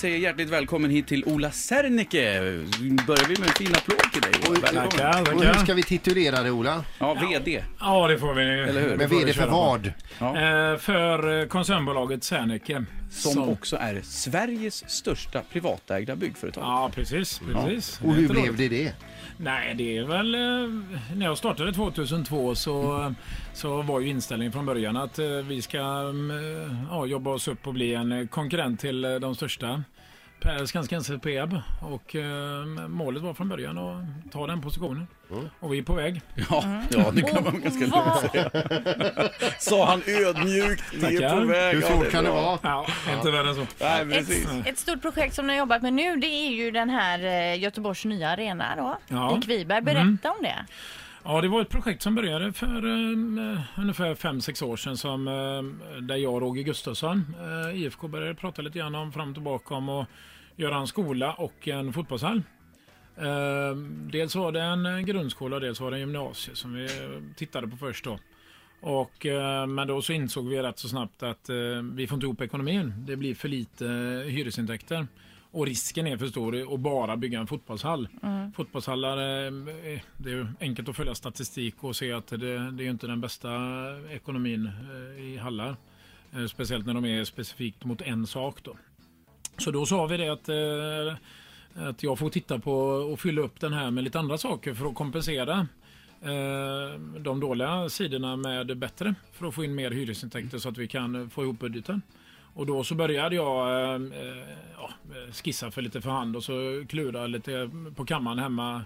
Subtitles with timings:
[0.00, 2.40] säger hjärtligt välkommen hit till Ola Serneke.
[3.06, 4.32] Börjar vi med en fin applåd till dig.
[4.48, 4.60] Ola.
[4.60, 4.90] Välkommen.
[5.12, 5.64] Tackar, Och hur tackar.
[5.64, 6.84] ska vi titulera det Ola?
[6.98, 7.64] Ja, VD.
[7.80, 8.42] Ja, det får vi.
[8.42, 8.96] Eller hur?
[8.96, 9.56] Men får vi VD för köra på.
[9.56, 9.92] vad?
[10.18, 10.72] Ja.
[10.72, 12.84] Eh, för eh, koncernbolaget Serneke.
[13.10, 16.64] Som också är Sveriges största privatägda byggföretag.
[16.64, 17.40] Ja, precis.
[17.52, 18.00] precis.
[18.04, 18.92] Och hur blev det det?
[19.36, 20.34] Nej, det är väl...
[20.34, 20.40] Eh,
[21.16, 23.14] när jag startade 2002 så,
[23.54, 27.66] så var ju inställningen från början att eh, vi ska eh, ja, jobba oss upp
[27.66, 29.82] och bli en eh, konkurrent till eh, de största.
[30.40, 31.60] Per Skanska NCC Peab.
[31.80, 35.06] Och eh, målet var från början att ta den positionen.
[35.60, 36.20] Och vi är på väg.
[36.50, 38.50] Ja, ja det kan man ganska lugnt säga.
[39.58, 40.84] Sa han ödmjukt.
[40.94, 41.74] Vi är på väg.
[41.74, 42.58] Hur svårt är kan det vara?
[42.62, 42.86] Ja,
[43.16, 43.66] inte värre än så.
[43.80, 44.48] Nej, precis.
[44.50, 47.24] Ett, ett stort projekt som ni har jobbat med nu det är ju den här
[47.24, 49.38] eh, Göteborgs nya arena då, Ja.
[49.38, 49.82] i Kviberg.
[49.82, 50.66] Berätta om det.
[51.24, 55.62] Ja, det var ett projekt som började för uh, ungefär 5-6 år sedan som, uh,
[56.02, 59.34] där jag och Roger Gustafsson, eh, uh, IFK, började prata lite grann om fram och
[59.34, 60.08] tillbaka om att
[60.56, 62.42] göra en skola och en fotbollshall.
[63.18, 63.76] Uh,
[64.12, 66.88] dels var det en grundskola och dels var det en gymnasie som vi
[67.36, 68.18] tittade på först då.
[68.82, 69.26] Och,
[69.68, 71.50] men då så insåg vi rätt så snabbt att
[71.92, 72.92] vi får inte ihop ekonomin.
[72.96, 73.84] Det blir för lite
[74.26, 75.06] hyresintäkter.
[75.52, 78.08] Och risken är för stor att bara bygga en fotbollshall.
[78.54, 79.52] Fotbollshallar, eh,
[80.16, 83.48] det är enkelt att följa statistik och se att det, det är inte den bästa
[84.10, 84.70] ekonomin
[85.16, 85.76] eh, i hallar.
[86.32, 88.76] Eh, Speciellt när de är specifikt mot en sak då.
[89.58, 91.16] Så då sa vi det att, eh,
[91.88, 94.86] att jag får titta på och fylla upp den här med lite andra saker för
[94.86, 95.66] att kompensera
[96.22, 100.86] eh, de dåliga sidorna med bättre för att få in mer hyresintäkter så att vi
[100.88, 102.02] kan eh, få ihop budgeten.
[102.60, 104.00] Och då så började jag eh,
[104.78, 104.90] ja,
[105.32, 108.84] skissa för lite för hand och så klura lite på kammaren hemma.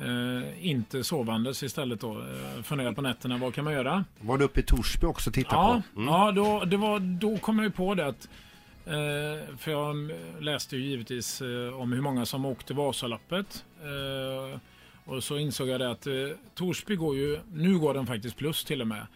[0.00, 2.12] Eh, inte sovandes istället då.
[2.12, 4.04] Eh, fundera på nätterna, vad kan man göra?
[4.20, 6.00] Var du uppe i Torsby också och tittade Ja, på?
[6.00, 6.14] Mm.
[6.14, 8.28] ja då, det var, då kom jag ju på det att
[8.86, 13.64] eh, för jag läste ju givetvis eh, om hur många som åkte Vasaloppet.
[13.82, 14.58] Eh,
[15.04, 16.12] och så insåg jag det att eh,
[16.54, 19.06] Torsby går ju, nu går den faktiskt plus till och med.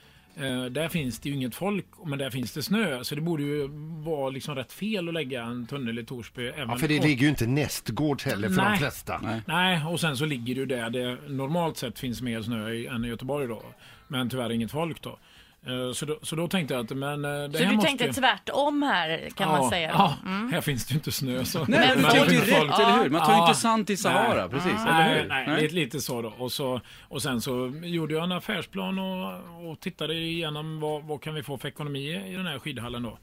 [0.41, 3.05] Eh, där finns det ju inget folk, men där finns det snö.
[3.05, 3.69] Så det borde ju
[4.05, 6.47] vara liksom rätt fel att lägga en tunnel i Torsby.
[6.49, 8.79] Även, Ja, för det och- ligger ju inte nästgårds heller för de Nej.
[8.79, 9.21] flesta.
[9.23, 9.41] Nej.
[9.47, 12.87] Nej, och sen så ligger det ju där det normalt sett finns mer snö i,
[12.87, 13.63] än i Göteborg då.
[14.09, 15.19] Men tyvärr inget folk då.
[15.69, 17.89] Eh, Så då, så då tänkte jag att men, eh, det Så här du måste
[17.89, 19.91] tänkte tvärtom här kan man Ja, säga.
[19.91, 20.53] Ja, Mm.
[20.53, 21.45] här finns det ju inte snö.
[21.45, 21.65] Så.
[21.65, 22.83] Nej, Men man tar folk- direkt, Ja.
[22.93, 23.11] eller hur?
[23.11, 23.49] Man tar ju Ja.
[23.49, 24.73] inte sand i Sahara, precis.
[24.73, 25.29] eller Nej, hur?
[25.29, 26.33] nej, Lite, lite så då.
[26.39, 26.81] Och, så.
[27.03, 31.43] och sen så gjorde jag en affärsplan och, och tittade igenom vad, vad kan vi
[31.43, 33.19] få för ekonomi i den här skidhallen då.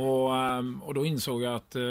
[0.00, 1.82] Och, ehm, och då insåg jag att eh,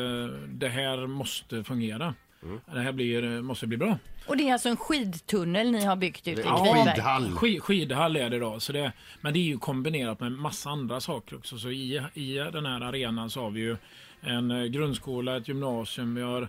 [0.48, 2.14] det här måste fungera.
[2.44, 2.60] Mm.
[2.74, 3.98] Det här blir, måste bli bra.
[4.28, 6.94] Och det är alltså en skidtunnel ni har byggt ut i Ja, Kviberg.
[6.96, 7.32] skidhall.
[7.36, 8.60] Skid, skidhall är det då.
[8.60, 8.92] Så det,
[9.22, 11.58] men det är ju kombinerat med massa andra saker också.
[11.58, 13.78] Så i, i den här arenan så har vi ju
[14.22, 16.48] en eh, grundskola, ett gymnasium, vi har eh,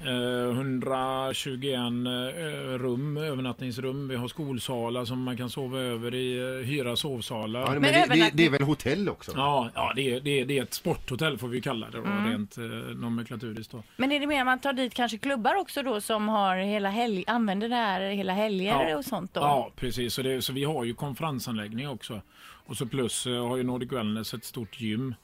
[0.00, 4.08] 121 eh, rum, övernattningsrum.
[4.08, 7.60] Vi har skolsalar som man kan sova över i, eh, hyra sovsalar.
[7.60, 9.32] Ja, Ja, men det, det, övernattning- det är väl hotell också?
[9.36, 12.30] ja, det, är, det, är, det är ett sporthotell får vi kalla det då, Mm.
[12.30, 12.64] rent eh,
[12.96, 13.82] nomenklaturiskt då.
[13.96, 16.90] Men är det mer att man tar dit kanske klubbar också då som har hela
[16.90, 18.96] helg, använder det här hela helger Ja.
[18.96, 19.40] och sånt då?
[19.40, 20.14] Ja, precis.
[20.14, 22.20] Så, det, så vi har ju konferensanläggning också.
[22.66, 25.14] Och så plus eh, har ju Nordic Wellness ett stort gym.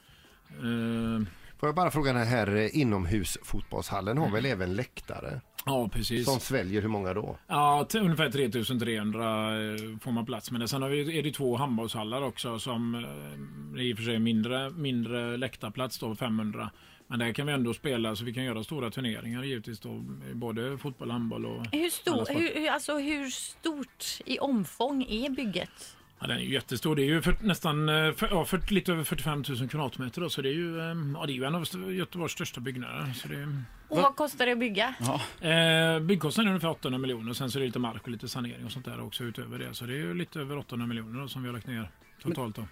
[0.51, 1.27] Eh,
[1.61, 5.41] Får jag bara fråga den här eh, inomhusfotbollshallen har väl även läktare?
[5.67, 6.25] ja, precis.
[6.25, 7.37] Som sväljer hur många då?
[7.47, 10.61] Ja, till ungefär 3300 eh, får man plats med.
[10.61, 10.69] det.
[10.69, 14.19] Sen har vi, är det två handbollshallar också som eh, är i och för sig
[14.19, 16.71] mindre, mindre läktarplats då, 500.
[17.07, 20.05] Men där kan vi ändå spela så vi kan göra stora turneringar givetvis då,
[20.35, 25.97] både fotboll, handboll och Hur, stor, hur- alltså, hur stort i omfång är bygget?
[26.21, 26.97] Ja, den är ju jättestor.
[26.97, 30.21] Det är ju för, nästan eh, för, ja, för, lite över 45 000 kvadratmeter.
[30.21, 33.13] Då, så det är ju, eh, ja, det är ju en av Göteborgs största byggnader.
[33.15, 34.95] Så det är, Och vad kostar det att bygga?
[35.41, 37.33] Eh, byggkostnaden är ungefär 800 miljoner.
[37.33, 39.75] Sen så är det lite mark och lite sanering och sånt där också utöver det.
[39.75, 41.91] Så det är ju lite över 800 miljoner som vi har lagt ner
[42.23, 42.57] totalt.
[42.57, 42.63] Då.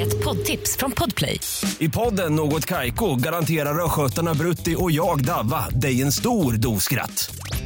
[0.00, 1.40] Ett poddtips från Podplay.
[1.78, 7.30] I podden Något Kaiko garanterar östgötarna Brutti och jag, Davva, dig en stor dos skratt.